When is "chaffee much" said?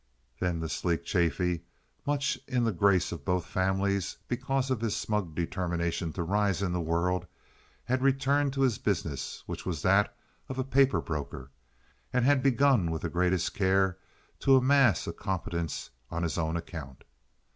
1.05-2.35